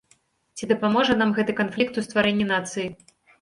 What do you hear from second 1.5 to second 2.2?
канфлікт у